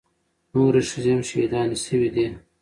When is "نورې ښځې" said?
0.53-1.11